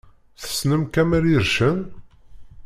[0.41, 1.77] Tessnem Kamel Ircen?